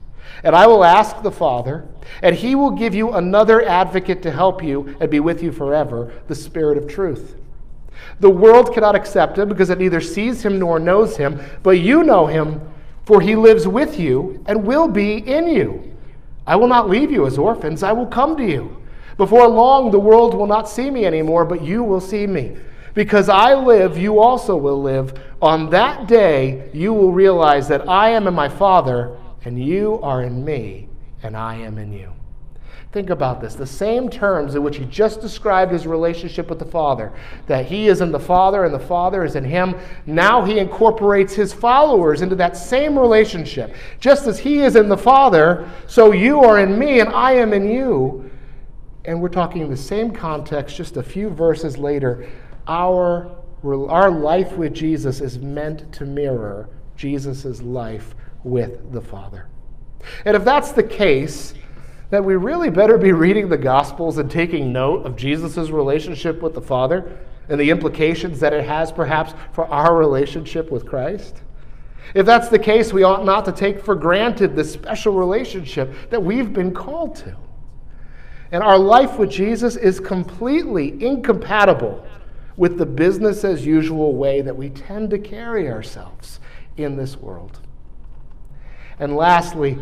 [0.41, 1.85] And I will ask the Father,
[2.21, 6.13] and he will give you another advocate to help you and be with you forever,
[6.27, 7.35] the Spirit of truth.
[8.21, 12.03] The world cannot accept him because it neither sees him nor knows him, but you
[12.03, 12.61] know him,
[13.03, 15.93] for he lives with you and will be in you.
[16.47, 18.82] I will not leave you as orphans, I will come to you.
[19.17, 22.57] Before long, the world will not see me anymore, but you will see me.
[22.93, 25.19] Because I live, you also will live.
[25.41, 30.23] On that day, you will realize that I am in my Father, and you are
[30.23, 30.89] in me,
[31.23, 32.11] and I am in you.
[32.93, 33.55] Think about this.
[33.55, 37.11] The same terms in which he just described his relationship with the Father,
[37.47, 41.33] that he is in the Father and the Father is in him, now he incorporates
[41.33, 43.73] his followers into that same relationship.
[43.99, 47.51] Just as he is in the Father, so you are in me and I am
[47.51, 48.29] in you.
[49.05, 52.29] And we're talking in the same context, just a few verses later.
[52.67, 59.47] Our, our life with Jesus is meant to mirror Jesus' life with the Father.
[60.25, 61.53] And if that's the case,
[62.09, 66.53] then we really better be reading the Gospels and taking note of Jesus' relationship with
[66.53, 67.17] the Father
[67.49, 71.41] and the implications that it has perhaps for our relationship with Christ.
[72.13, 76.21] If that's the case, we ought not to take for granted the special relationship that
[76.21, 77.35] we've been called to.
[78.53, 82.05] And our life with Jesus is completely incompatible
[82.55, 86.39] with the business as usual way that we tend to carry ourselves
[86.77, 87.59] in this world.
[88.99, 89.79] And lastly,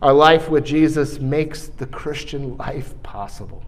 [0.00, 3.62] our life with Jesus makes the Christian life possible.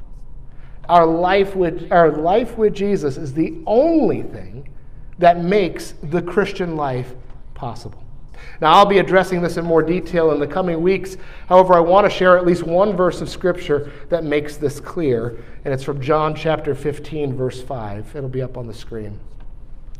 [0.88, 4.70] Our life with, our life with Jesus is the only thing
[5.18, 7.12] that makes the Christian life
[7.52, 8.05] possible.
[8.60, 11.16] Now, I'll be addressing this in more detail in the coming weeks.
[11.48, 15.42] However, I want to share at least one verse of Scripture that makes this clear,
[15.64, 18.16] and it's from John chapter 15, verse 5.
[18.16, 19.18] It'll be up on the screen.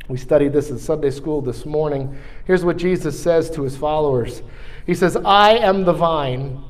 [0.09, 2.17] We studied this in Sunday school this morning.
[2.45, 4.43] Here's what Jesus says to his followers
[4.87, 6.63] He says, I am the vine,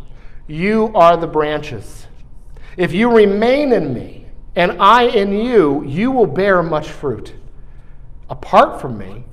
[0.47, 2.07] you are the branches.
[2.77, 7.35] If you remain in me and I in you, you will bear much fruit.
[8.29, 9.25] Apart from me,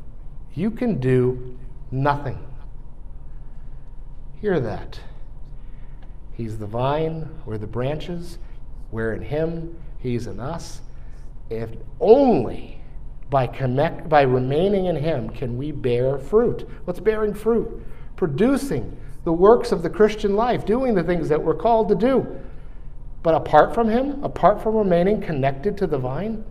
[0.53, 1.57] you can do
[1.93, 2.39] nothing.
[4.41, 4.99] Hear that.
[6.33, 8.39] He's the vine, we're the branches,
[8.91, 10.81] we're in him, he's in us.
[11.49, 11.69] If
[11.99, 12.81] only
[13.29, 16.67] by, connect, by remaining in him can we bear fruit.
[16.85, 17.85] What's bearing fruit?
[18.15, 22.25] Producing the works of the Christian life, doing the things that we're called to do.
[23.21, 26.43] But apart from him, apart from remaining connected to the vine,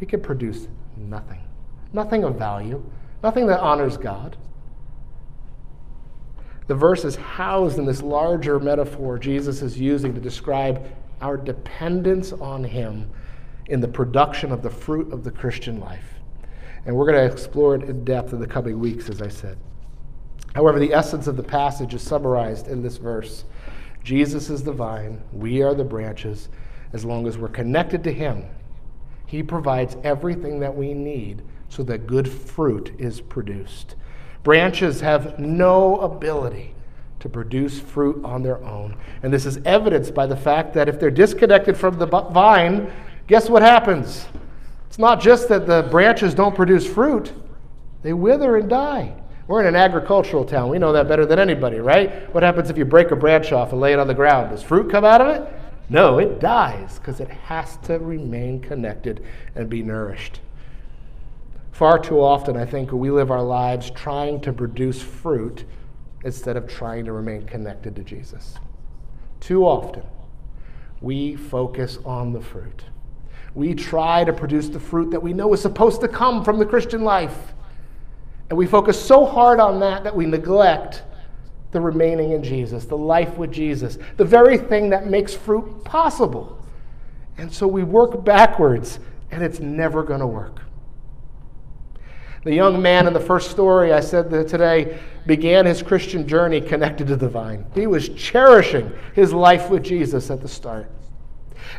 [0.00, 1.40] we can produce nothing.
[1.92, 2.84] Nothing of value,
[3.22, 4.36] nothing that honors God.
[6.66, 10.84] The verse is housed in this larger metaphor Jesus is using to describe
[11.20, 13.10] our dependence on Him
[13.66, 16.14] in the production of the fruit of the Christian life.
[16.84, 19.58] And we're going to explore it in depth in the coming weeks, as I said.
[20.54, 23.44] However, the essence of the passage is summarized in this verse
[24.02, 26.48] Jesus is the vine, we are the branches.
[26.92, 28.44] As long as we're connected to Him,
[29.26, 33.96] He provides everything that we need so that good fruit is produced.
[34.46, 36.72] Branches have no ability
[37.18, 38.96] to produce fruit on their own.
[39.24, 42.92] And this is evidenced by the fact that if they're disconnected from the vine,
[43.26, 44.26] guess what happens?
[44.86, 47.32] It's not just that the branches don't produce fruit,
[48.04, 49.16] they wither and die.
[49.48, 50.70] We're in an agricultural town.
[50.70, 52.32] We know that better than anybody, right?
[52.32, 54.50] What happens if you break a branch off and lay it on the ground?
[54.50, 55.52] Does fruit come out of it?
[55.90, 59.26] No, it dies because it has to remain connected
[59.56, 60.38] and be nourished.
[61.76, 65.66] Far too often, I think, we live our lives trying to produce fruit
[66.24, 68.54] instead of trying to remain connected to Jesus.
[69.40, 70.02] Too often,
[71.02, 72.84] we focus on the fruit.
[73.54, 76.64] We try to produce the fruit that we know is supposed to come from the
[76.64, 77.52] Christian life.
[78.48, 81.02] And we focus so hard on that that we neglect
[81.72, 86.58] the remaining in Jesus, the life with Jesus, the very thing that makes fruit possible.
[87.36, 88.98] And so we work backwards,
[89.30, 90.62] and it's never going to work.
[92.46, 97.08] The young man in the first story I said today began his Christian journey connected
[97.08, 97.66] to the vine.
[97.74, 100.88] He was cherishing his life with Jesus at the start.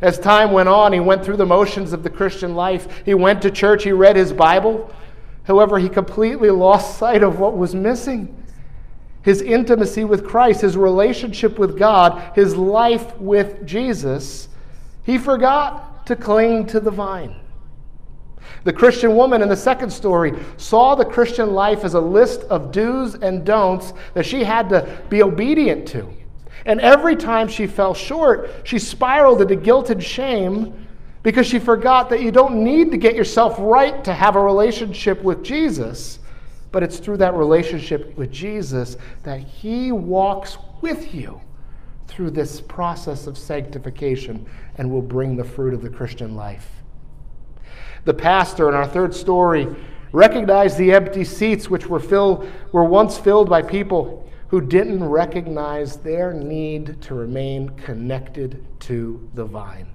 [0.01, 3.01] As time went on, he went through the motions of the Christian life.
[3.05, 4.93] He went to church, he read his Bible.
[5.45, 8.35] However, he completely lost sight of what was missing
[9.21, 14.49] his intimacy with Christ, his relationship with God, his life with Jesus.
[15.05, 17.37] He forgot to cling to the vine.
[18.63, 22.71] The Christian woman in the second story saw the Christian life as a list of
[22.71, 26.07] do's and don'ts that she had to be obedient to.
[26.65, 30.87] And every time she fell short, she spiraled into guilt and shame
[31.23, 35.21] because she forgot that you don't need to get yourself right to have a relationship
[35.23, 36.19] with Jesus,
[36.71, 41.41] but it's through that relationship with Jesus that He walks with you
[42.07, 44.45] through this process of sanctification
[44.77, 46.76] and will bring the fruit of the Christian life.
[48.07, 49.67] The pastor in our third story
[50.13, 55.97] recognized the empty seats which were, filled, were once filled by people who didn't recognize
[55.97, 59.89] their need to remain connected to the vine.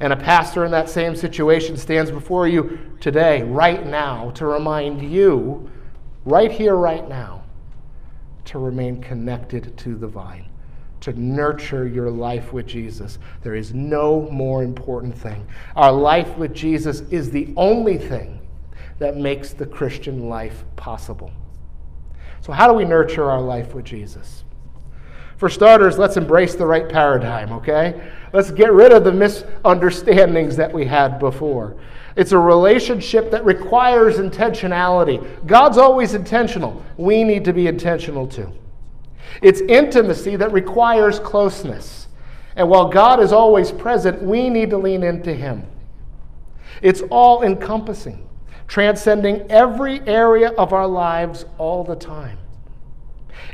[0.00, 5.00] And a pastor in that same situation stands before you today, right now, to remind
[5.00, 5.70] you,
[6.26, 7.42] right here, right now,
[8.44, 10.50] to remain connected to the vine
[11.06, 13.20] to nurture your life with Jesus.
[13.44, 15.46] There is no more important thing.
[15.76, 18.40] Our life with Jesus is the only thing
[18.98, 21.30] that makes the Christian life possible.
[22.40, 24.42] So, how do we nurture our life with Jesus?
[25.36, 28.10] For starters, let's embrace the right paradigm, okay?
[28.32, 31.76] Let's get rid of the misunderstandings that we had before.
[32.16, 35.46] It's a relationship that requires intentionality.
[35.46, 36.84] God's always intentional.
[36.96, 38.52] We need to be intentional too.
[39.42, 42.08] It's intimacy that requires closeness.
[42.56, 45.64] And while God is always present, we need to lean into Him.
[46.82, 48.28] It's all encompassing,
[48.66, 52.38] transcending every area of our lives all the time.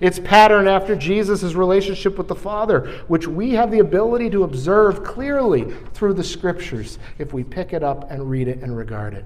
[0.00, 5.04] It's patterned after Jesus' relationship with the Father, which we have the ability to observe
[5.04, 9.24] clearly through the Scriptures if we pick it up and read it and regard it.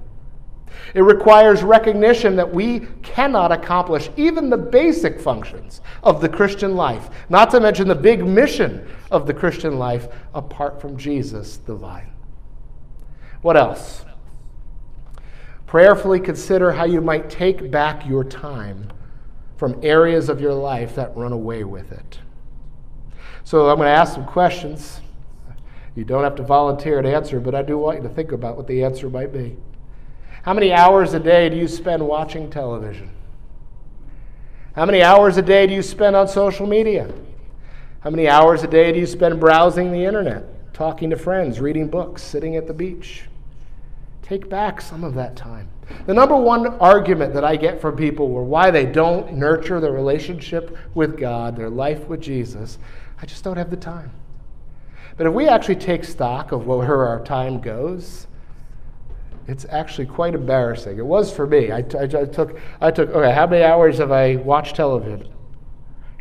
[0.94, 7.10] It requires recognition that we cannot accomplish even the basic functions of the Christian life,
[7.28, 12.12] not to mention the big mission of the Christian life apart from Jesus, the vine.
[13.42, 14.04] What else?
[15.66, 18.92] Prayerfully consider how you might take back your time
[19.56, 22.20] from areas of your life that run away with it.
[23.44, 25.00] So I'm going to ask some questions.
[25.94, 28.56] You don't have to volunteer to answer, but I do want you to think about
[28.56, 29.56] what the answer might be.
[30.42, 33.10] How many hours a day do you spend watching television?
[34.74, 37.10] How many hours a day do you spend on social media?
[38.00, 41.88] How many hours a day do you spend browsing the internet, talking to friends, reading
[41.88, 43.24] books, sitting at the beach?
[44.22, 45.68] Take back some of that time.
[46.06, 49.92] The number one argument that I get from people were why they don't nurture their
[49.92, 52.78] relationship with God, their life with Jesus.
[53.20, 54.10] I just don't have the time.
[55.16, 58.26] But if we actually take stock of where our time goes,
[59.48, 60.98] it's actually quite embarrassing.
[60.98, 61.70] It was for me.
[61.70, 65.28] I, I, I, took, I took, okay, how many hours have I watched television?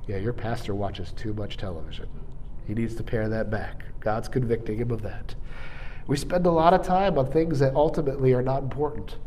[0.08, 2.08] Yeah, your pastor watches too much television.
[2.68, 3.84] He needs to pare that back.
[4.00, 5.34] God's convicting him of that.
[6.08, 9.18] We spend a lot of time on things that ultimately are not important.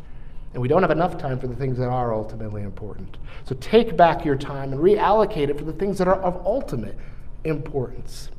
[0.53, 3.17] And we don't have enough time for the things that are ultimately important.
[3.43, 6.97] So take back your time and reallocate it for the things that are of ultimate
[7.43, 8.29] importance.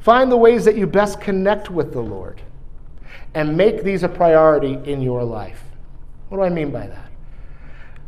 [0.00, 2.40] Find the ways that you best connect with the Lord
[3.34, 5.62] and make these a priority in your life.
[6.28, 7.10] What do I mean by that?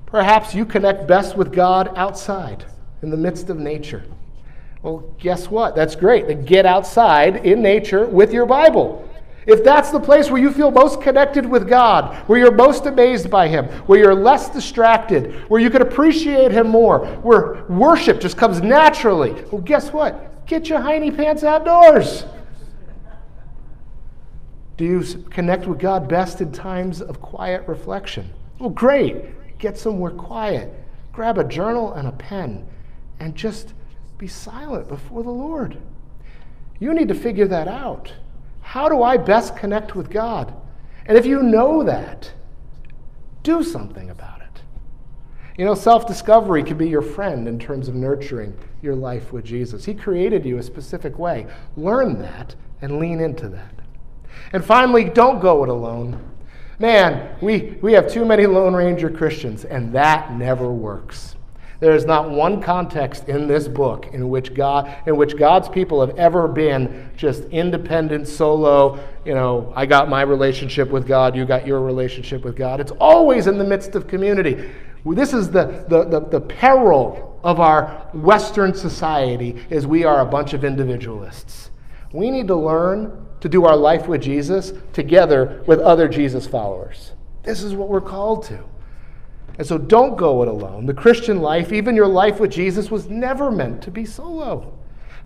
[0.07, 2.64] Perhaps you connect best with God outside,
[3.03, 4.05] in the midst of nature.
[4.83, 5.75] Well, guess what?
[5.75, 6.27] That's great.
[6.27, 9.09] Then get outside in nature with your Bible.
[9.47, 13.31] If that's the place where you feel most connected with God, where you're most amazed
[13.31, 18.37] by Him, where you're less distracted, where you can appreciate Him more, where worship just
[18.37, 20.47] comes naturally, well, guess what?
[20.47, 22.25] Get your hiney pants outdoors.
[24.77, 28.31] Do you connect with God best in times of quiet reflection?
[28.59, 29.59] Well, great.
[29.59, 30.72] Get somewhere quiet.
[31.12, 32.66] Grab a journal and a pen
[33.20, 33.75] and just
[34.18, 35.79] be silent before the Lord.
[36.81, 38.12] You need to figure that out.
[38.62, 40.53] How do I best connect with God?
[41.07, 42.33] And if you know that,
[43.43, 44.62] do something about it.
[45.57, 49.45] You know, self discovery can be your friend in terms of nurturing your life with
[49.45, 49.85] Jesus.
[49.85, 51.47] He created you a specific way.
[51.77, 53.84] Learn that and lean into that.
[54.53, 56.20] And finally, don't go it alone.
[56.78, 61.37] Man, we, we have too many Lone Ranger Christians, and that never works.
[61.80, 66.01] There is not one context in this book in which God in which God's people
[66.01, 71.45] have ever been just independent, solo, you know, I got my relationship with God, you
[71.45, 72.80] got your relationship with God.
[72.80, 74.70] It's always in the midst of community.
[75.05, 80.26] This is the, the, the, the peril of our Western society is we are a
[80.26, 81.70] bunch of individualists.
[82.12, 87.12] We need to learn to do our life with Jesus together with other Jesus followers.
[87.42, 88.64] This is what we're called to.
[89.59, 90.86] And so don't go it alone.
[90.86, 94.72] The Christian life, even your life with Jesus, was never meant to be solo.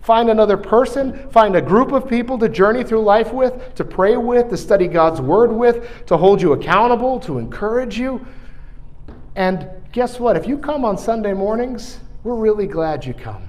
[0.01, 4.17] Find another person, find a group of people to journey through life with, to pray
[4.17, 8.27] with, to study God's word with, to hold you accountable, to encourage you.
[9.37, 10.35] And guess what?
[10.35, 13.47] If you come on Sunday mornings, we're really glad you come.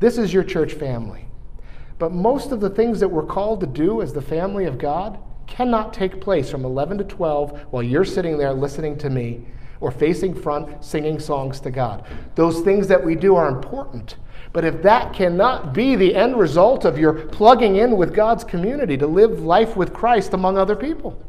[0.00, 1.27] This is your church family.
[1.98, 5.18] But most of the things that we're called to do as the family of God
[5.46, 9.44] cannot take place from 11 to 12 while you're sitting there listening to me
[9.80, 12.04] or facing front singing songs to God.
[12.34, 14.16] Those things that we do are important.
[14.52, 18.96] But if that cannot be the end result of your plugging in with God's community
[18.96, 21.22] to live life with Christ among other people,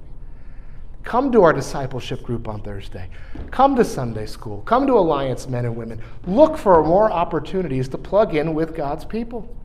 [1.04, 3.10] come to our discipleship group on Thursday.
[3.52, 4.62] Come to Sunday school.
[4.62, 6.02] Come to Alliance Men and Women.
[6.26, 9.56] Look for more opportunities to plug in with God's people.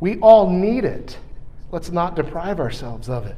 [0.00, 1.18] We all need it.
[1.70, 3.36] Let's not deprive ourselves of it.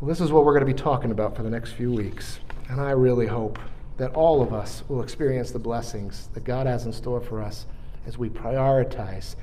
[0.00, 2.38] Well, this is what we're going to be talking about for the next few weeks.
[2.68, 3.58] And I really hope
[3.96, 7.66] that all of us will experience the blessings that God has in store for us
[8.06, 9.34] as we prioritize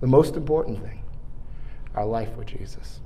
[0.00, 1.02] the most important thing
[1.94, 3.00] our life with Jesus.